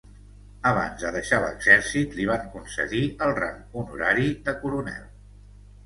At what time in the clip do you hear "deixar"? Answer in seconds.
1.15-1.41